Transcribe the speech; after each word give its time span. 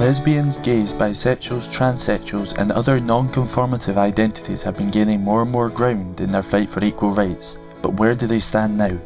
lesbians, 0.00 0.56
gays, 0.56 0.94
bisexuals, 0.94 1.70
transsexuals, 1.70 2.56
and 2.56 2.72
other 2.72 2.98
non 2.98 3.28
conformative 3.28 3.98
identities 3.98 4.62
have 4.62 4.78
been 4.78 4.90
gaining 4.90 5.20
more 5.20 5.42
and 5.42 5.50
more 5.50 5.68
ground 5.68 6.22
in 6.22 6.32
their 6.32 6.42
fight 6.42 6.70
for 6.70 6.82
equal 6.82 7.10
rights. 7.10 7.58
But 7.82 8.00
where 8.00 8.14
do 8.14 8.26
they 8.26 8.40
stand 8.40 8.78
now? 8.78 8.98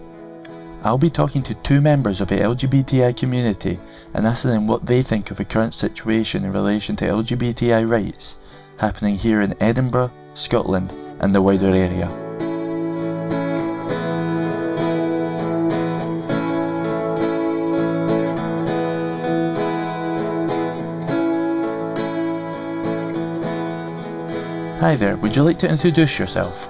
I'll 0.85 0.97
be 0.97 1.11
talking 1.11 1.43
to 1.43 1.55
two 1.55 1.81
members 1.81 2.21
of 2.21 2.29
the 2.29 2.37
LGBTI 2.37 3.17
community 3.17 3.77
and 4.15 4.25
asking 4.25 4.53
them 4.53 4.69
what 4.69 4.87
they 4.87 5.03
think 5.03 5.33
of 5.33 5.37
the 5.37 5.45
current 5.45 5.75
situation 5.75 6.45
in 6.45 6.53
relation 6.53 6.95
to 6.97 7.07
LGBTI 7.07 7.91
rights 7.91 8.39
happening 8.77 9.17
here 9.17 9.41
in 9.41 9.61
Edinburgh, 9.61 10.13
Scotland, 10.35 10.93
and 11.19 11.35
the 11.35 11.43
wider 11.43 11.75
area. 11.75 12.24
Hi 24.85 24.97
there, 24.97 25.17
would 25.17 25.35
you 25.35 25.43
like 25.43 25.59
to 25.61 25.67
introduce 25.67 26.19
yourself? 26.19 26.69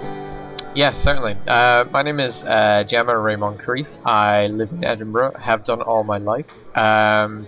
Yes, 0.73 0.97
certainly. 0.97 1.35
Uh, 1.45 1.83
my 1.91 2.01
name 2.01 2.21
is 2.21 2.45
uh, 2.45 2.85
Gemma 2.87 3.19
Raymond 3.19 3.59
Creef. 3.59 3.89
I 4.05 4.47
live 4.47 4.71
in 4.71 4.85
Edinburgh, 4.85 5.33
have 5.37 5.65
done 5.65 5.81
all 5.81 6.05
my 6.05 6.17
life. 6.19 6.49
Um, 6.77 7.45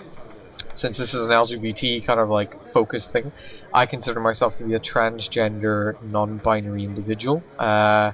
since 0.74 0.98
this 0.98 1.14
is 1.14 1.24
an 1.24 1.32
LGBT 1.32 2.06
kind 2.06 2.20
of 2.20 2.28
like 2.28 2.54
focused 2.74 3.12
thing, 3.12 3.32
I 3.74 3.86
consider 3.86 4.20
myself 4.20 4.58
to 4.58 4.66
be 4.66 4.74
a 4.74 4.80
transgender, 4.82 5.96
non-binary 6.12 6.84
individual. 6.84 7.42
Uh, 7.58 8.12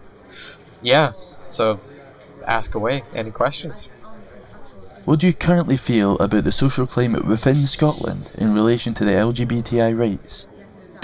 yeah, 0.84 1.14
so 1.50 1.80
ask 2.46 2.76
away. 2.76 3.04
Any 3.16 3.32
questions? 3.32 3.90
What 5.06 5.22
do 5.22 5.26
you 5.26 5.34
currently 5.34 5.76
feel 5.76 6.20
about 6.20 6.44
the 6.44 6.52
social 6.52 6.86
climate 6.86 7.26
within 7.26 7.66
Scotland 7.66 8.30
in 8.38 8.54
relation 8.54 8.94
to 8.94 9.04
the 9.06 9.14
LGBTI 9.14 9.98
rights? 9.98 10.46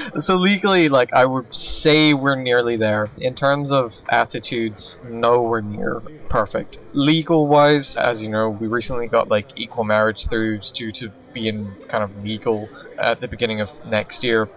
so 0.21 0.35
legally, 0.35 0.89
like 0.89 1.13
I 1.13 1.25
would 1.25 1.53
say 1.53 2.13
we're 2.13 2.35
nearly 2.35 2.77
there. 2.77 3.07
In 3.17 3.35
terms 3.35 3.71
of 3.71 3.93
attitudes, 4.09 4.99
nowhere 5.03 5.61
near 5.61 6.01
perfect. 6.29 6.77
Legal 6.93 7.47
wise, 7.47 7.95
as 7.95 8.21
you 8.21 8.29
know, 8.29 8.49
we 8.49 8.67
recently 8.67 9.07
got 9.07 9.29
like 9.29 9.47
equal 9.55 9.83
marriage 9.83 10.27
through 10.29 10.59
due 10.73 10.91
to 10.93 11.11
being 11.33 11.75
kind 11.87 12.03
of 12.03 12.23
legal 12.23 12.69
at 12.97 13.19
the 13.19 13.27
beginning 13.27 13.61
of 13.61 13.69
next 13.85 14.23
year, 14.23 14.49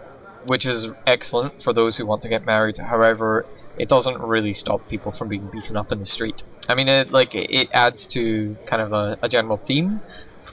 which 0.46 0.66
is 0.66 0.88
excellent 1.06 1.62
for 1.62 1.72
those 1.72 1.96
who 1.96 2.06
want 2.06 2.22
to 2.22 2.28
get 2.28 2.44
married. 2.44 2.78
However, 2.78 3.46
it 3.78 3.88
doesn't 3.88 4.20
really 4.20 4.54
stop 4.54 4.86
people 4.88 5.12
from 5.12 5.28
being 5.28 5.48
beaten 5.50 5.76
up 5.76 5.92
in 5.92 5.98
the 5.98 6.06
street. 6.06 6.42
I 6.68 6.74
mean, 6.74 6.88
it 6.88 7.10
like 7.10 7.34
it 7.34 7.70
adds 7.72 8.06
to 8.08 8.56
kind 8.66 8.82
of 8.82 8.92
a, 8.92 9.18
a 9.22 9.28
general 9.28 9.56
theme 9.56 10.00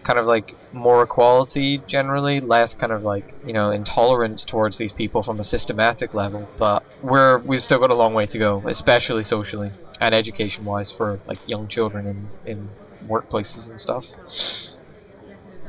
kind 0.04 0.20
of 0.20 0.26
like 0.26 0.56
more 0.72 1.04
equality 1.04 1.84
generally, 1.88 2.40
less 2.40 2.74
kind 2.76 2.92
of 2.92 3.04
like 3.04 3.26
you 3.44 3.54
know 3.54 3.72
intolerance 3.72 4.46
towards 4.46 4.78
these 4.78 4.94
people 4.94 5.24
from 5.24 5.40
a 5.40 5.44
systematic 5.44 6.14
level. 6.14 6.50
But 6.58 6.84
we're 7.02 7.40
we've 7.40 7.64
still 7.64 7.80
got 7.80 7.92
a 7.92 7.96
long 7.96 8.14
way 8.14 8.26
to 8.28 8.38
go, 8.38 8.64
especially 8.68 9.24
socially 9.24 9.72
and 10.00 10.16
education 10.16 10.66
wise 10.66 10.92
for 10.92 11.20
like 11.28 11.40
young 11.46 11.68
children 11.68 12.08
in 12.08 12.30
in 12.46 12.70
workplaces 13.08 13.68
and 13.68 13.80
stuff. 13.80 14.06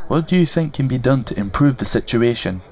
What 0.09 0.27
do 0.27 0.37
you 0.37 0.47
think 0.47 0.75
can 0.75 0.89
be 0.89 0.99
done 0.99 1.25
to 1.25 1.39
improve 1.39 1.77
the 1.77 1.85
situation? 1.85 2.63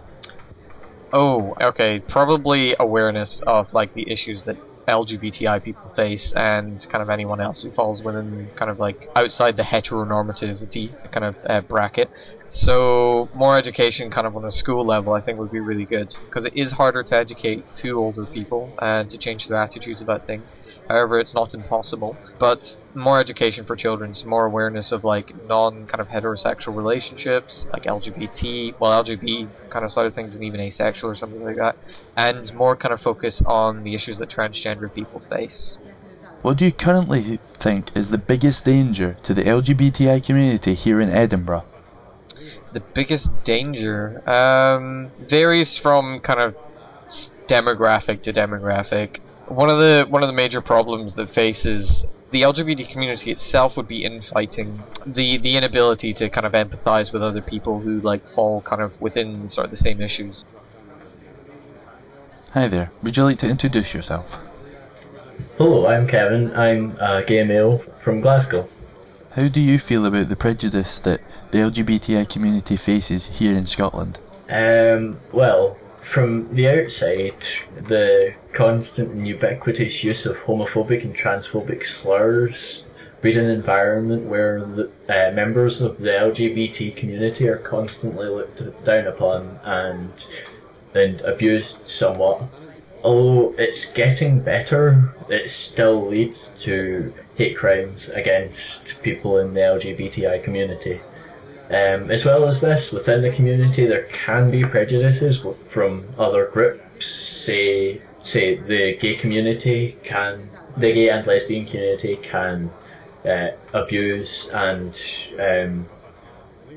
Oh, 1.12 1.54
okay. 1.60 2.00
Probably 2.00 2.74
awareness 2.78 3.41
of 3.46 3.72
like 3.72 3.94
the 3.94 4.10
issues 4.10 4.44
that 4.44 4.56
LGBTI 4.89 5.62
people 5.62 5.91
face 5.94 6.33
and 6.34 6.78
kind 6.91 7.03
of 7.03 7.11
anyone 7.11 7.41
else 7.41 7.61
who 7.62 7.70
falls 7.70 8.03
within 8.03 8.50
kind 8.56 8.70
of 8.70 8.78
like 8.78 8.98
outside 9.17 9.56
the 9.56 9.62
heteronormativity 9.62 10.97
kind 11.12 11.25
of 11.25 11.37
uh, 11.49 11.60
bracket. 11.62 12.10
So 12.49 13.31
more 13.34 13.59
education 13.59 14.10
kind 14.10 14.26
of 14.26 14.34
on 14.34 14.44
a 14.47 14.50
school 14.50 14.87
level 14.87 15.12
I 15.12 15.21
think 15.21 15.38
would 15.38 15.50
be 15.50 15.60
really 15.60 15.87
good 15.87 16.09
because 16.31 16.47
it 16.47 16.53
is 16.56 16.72
harder 16.72 17.04
to 17.04 17.15
educate 17.16 17.66
two 17.75 17.99
older 17.99 18.26
people 18.26 18.75
and 18.81 19.10
to 19.10 19.19
change 19.19 19.47
their 19.47 19.62
attitudes 19.62 20.00
about 20.00 20.25
things. 20.26 20.54
However, 20.88 21.19
it's 21.19 21.34
not 21.34 21.54
impossible. 21.54 22.16
But 22.38 22.76
more 22.94 23.21
education 23.21 23.65
for 23.65 23.76
children, 23.76 24.15
more 24.25 24.47
awareness 24.47 24.91
of 24.91 25.04
like 25.04 25.34
non 25.47 25.87
kind 25.87 26.00
of 26.00 26.09
heterosexual 26.09 26.75
relationships, 26.75 27.66
like 27.72 27.84
LGBT, 27.84 28.75
well 28.78 29.04
LGBT 29.04 29.49
kind 29.71 29.84
of 29.84 29.93
side 29.93 30.06
of 30.06 30.15
things, 30.15 30.34
and 30.34 30.44
even 30.44 30.60
asexual 30.60 31.10
or 31.10 31.15
something 31.15 31.44
like 31.44 31.56
that, 31.56 31.76
and 32.16 32.53
more 32.54 32.75
kind 32.75 32.94
of 32.94 33.00
focus 33.00 33.43
on 33.47 33.82
the 33.82 33.94
issues 33.94 34.19
that 34.19 34.31
transgender 34.31 34.93
people 34.93 35.21
face. 35.21 35.78
What 36.41 36.56
do 36.56 36.65
you 36.65 36.72
currently 36.72 37.41
think 37.55 37.91
is 37.97 38.10
the 38.10 38.19
biggest 38.19 38.65
danger 38.65 39.16
to 39.25 39.34
the 39.34 39.43
LGBTI 39.43 40.25
community 40.25 40.72
here 40.75 41.00
in 41.00 41.10
Edinburgh? 41.10 41.65
The 42.72 42.81
biggest 42.81 43.31
danger 43.44 44.22
um, 44.28 45.10
varies 45.19 45.76
from 45.76 46.20
kind 46.20 46.41
of 46.41 46.55
demographic 47.49 48.22
to 48.22 48.32
demographic 48.32 49.19
one 49.48 49.70
of 49.70 49.78
the 49.78 50.06
one 50.09 50.22
of 50.22 50.28
the 50.28 50.34
major 50.34 50.60
problems 50.60 51.14
that 51.14 51.32
faces 51.34 52.06
the 52.31 52.42
LGBT 52.42 52.91
community 52.91 53.31
itself 53.31 53.76
would 53.76 53.88
be 53.88 54.04
infighting, 54.04 54.82
the 55.06 55.38
the 55.38 55.56
inability 55.56 56.12
to 56.14 56.28
kind 56.28 56.47
of 56.47 56.53
empathize 56.53 57.12
with 57.12 57.22
other 57.22 57.41
people 57.41 57.81
who 57.81 58.00
like 58.00 58.26
fall 58.26 58.60
kind 58.62 58.82
of 58.82 59.00
within 59.00 59.48
sort 59.48 59.66
of 59.66 59.70
the 59.70 59.76
same 59.76 60.00
issues. 60.00 60.44
Hi 62.53 62.69
there. 62.69 62.91
Would 63.03 63.16
you 63.16 63.25
like 63.25 63.38
to 63.38 63.48
introduce 63.48 63.94
yourself? 63.94 64.41
Hello, 65.56 65.87
I'm 65.87 66.06
Kevin. 66.06 66.54
I'm 66.54 66.97
a 66.98 67.22
gay 67.22 67.44
male 67.44 67.78
from 67.98 68.20
Glasgow. 68.20 68.69
How 69.32 69.48
do 69.48 69.60
you 69.60 69.78
feel 69.78 70.04
about 70.04 70.28
the 70.28 70.37
prejudice 70.37 70.98
that 71.00 71.20
the 71.50 71.58
LGBTI 71.58 72.28
community 72.28 72.76
faces 72.76 73.26
here 73.26 73.54
in 73.54 73.66
Scotland? 73.66 74.19
Um, 74.48 75.20
well, 75.32 75.76
from 76.08 76.54
the 76.54 76.66
outside, 76.66 77.46
the 77.74 78.34
constant 78.54 79.10
and 79.12 79.28
ubiquitous 79.28 80.02
use 80.02 80.24
of 80.24 80.38
homophobic 80.38 81.02
and 81.02 81.14
transphobic 81.14 81.84
slurs 81.84 82.82
breed 83.20 83.36
an 83.36 83.50
environment 83.50 84.24
where 84.24 84.64
the, 84.64 84.91
uh, 85.08 85.30
members 85.32 85.82
of 85.82 85.98
the 85.98 86.10
LGBT 86.10 86.96
community 86.96 87.46
are 87.46 87.58
constantly 87.58 88.26
looked 88.26 88.62
down 88.84 89.06
upon 89.06 89.60
and 89.64 90.26
and 90.94 91.20
abused 91.22 91.86
somewhat. 91.86 92.42
Although 93.04 93.54
it's 93.58 93.92
getting 93.92 94.40
better, 94.40 95.14
it 95.28 95.50
still 95.50 96.08
leads 96.08 96.50
to 96.62 97.12
hate 97.34 97.56
crimes 97.56 98.08
against 98.08 99.02
people 99.02 99.38
in 99.38 99.52
the 99.52 99.60
LGBTI 99.60 100.42
community. 100.42 101.00
Um, 101.71 102.11
as 102.11 102.25
well 102.25 102.47
as 102.49 102.62
this, 102.62 102.93
within 102.93 103.21
the 103.21 103.31
community, 103.31 103.84
there 103.84 104.05
can 104.05 104.51
be 104.51 104.65
prejudices 104.65 105.43
from 105.67 106.09
other 106.19 106.47
groups. 106.47 107.06
Say, 107.06 108.01
say 108.21 108.56
the 108.56 108.97
gay 108.97 109.17
community 109.17 109.99
can, 110.03 110.49
the 110.79 110.93
gay 110.93 111.11
and 111.11 111.27
lesbian 111.27 111.67
community 111.67 112.17
can 112.17 112.71
uh, 113.27 113.51
abuse 113.75 114.49
and 114.49 114.99
um, 115.39 115.87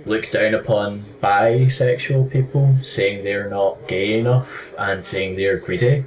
look 0.06 0.30
down 0.30 0.56
upon 0.56 1.06
bisexual 1.22 2.30
people, 2.30 2.76
saying 2.82 3.24
they're 3.24 3.50
not 3.50 3.88
gay 3.88 4.20
enough 4.20 4.74
and 4.78 5.04
saying 5.04 5.38
they're 5.38 5.58
greedy. 5.58 6.04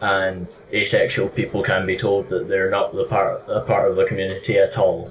And 0.00 0.46
asexual 0.72 1.28
people 1.28 1.62
can 1.62 1.84
be 1.84 1.96
told 1.96 2.28
that 2.30 2.48
they're 2.48 2.70
not 2.70 2.94
the 2.94 3.04
part, 3.04 3.42
a 3.48 3.60
part 3.60 3.90
of 3.90 3.96
the 3.96 4.06
community 4.06 4.58
at 4.58 4.78
all. 4.78 5.10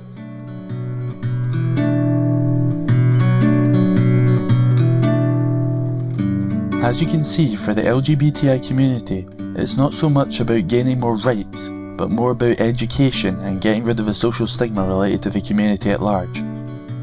As 6.81 7.01
you 7.01 7.07
can 7.07 7.25
see, 7.25 7.57
for 7.57 7.73
the 7.73 7.81
LGBTI 7.81 8.65
community, 8.65 9.27
it's 9.55 9.75
not 9.75 9.93
so 9.93 10.09
much 10.09 10.39
about 10.39 10.69
gaining 10.69 11.01
more 11.01 11.17
rights, 11.17 11.67
but 11.97 12.09
more 12.09 12.31
about 12.31 12.61
education 12.61 13.37
and 13.41 13.59
getting 13.59 13.83
rid 13.83 13.99
of 13.99 14.05
the 14.05 14.13
social 14.13 14.47
stigma 14.47 14.87
related 14.87 15.21
to 15.23 15.29
the 15.29 15.41
community 15.41 15.89
at 15.89 16.01
large. 16.01 16.41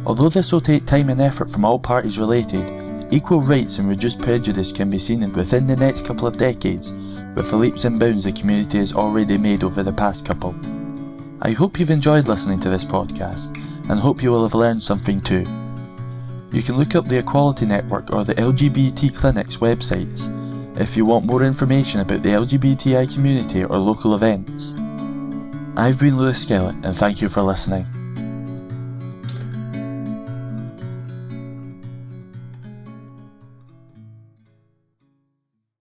Although 0.06 0.30
this 0.30 0.50
will 0.50 0.62
take 0.62 0.86
time 0.86 1.10
and 1.10 1.20
effort 1.20 1.50
from 1.50 1.66
all 1.66 1.78
parties 1.78 2.18
related, 2.18 3.12
equal 3.12 3.42
rights 3.42 3.76
and 3.76 3.86
reduced 3.86 4.22
prejudice 4.22 4.72
can 4.72 4.88
be 4.88 4.98
seen 4.98 5.30
within 5.34 5.66
the 5.66 5.76
next 5.76 6.06
couple 6.06 6.26
of 6.26 6.38
decades, 6.38 6.94
with 7.34 7.50
the 7.50 7.56
leaps 7.56 7.84
and 7.84 8.00
bounds 8.00 8.24
the 8.24 8.32
community 8.32 8.78
has 8.78 8.94
already 8.94 9.36
made 9.36 9.62
over 9.62 9.82
the 9.82 9.92
past 9.92 10.24
couple. 10.24 10.54
I 11.42 11.50
hope 11.50 11.78
you've 11.78 11.90
enjoyed 11.90 12.28
listening 12.28 12.60
to 12.60 12.70
this 12.70 12.84
podcast, 12.84 13.54
and 13.90 14.00
hope 14.00 14.22
you 14.22 14.30
will 14.30 14.42
have 14.42 14.54
learned 14.54 14.82
something 14.82 15.20
too. 15.20 15.46
You 16.52 16.62
can 16.62 16.76
look 16.76 16.94
up 16.94 17.06
the 17.06 17.18
Equality 17.18 17.66
Network 17.66 18.12
or 18.12 18.24
the 18.24 18.34
LGBT 18.34 19.12
Clinic's 19.14 19.56
websites 19.56 20.32
if 20.80 20.96
you 20.96 21.04
want 21.04 21.24
more 21.24 21.42
information 21.42 22.00
about 22.00 22.22
the 22.22 22.30
LGBTI 22.30 23.12
community 23.12 23.64
or 23.64 23.78
local 23.78 24.14
events. 24.14 24.74
I've 25.76 25.98
been 25.98 26.16
Lewis 26.16 26.44
Skellett 26.44 26.84
and 26.84 26.96
thank 26.96 27.20
you 27.20 27.28
for 27.28 27.42
listening. 27.42 28.05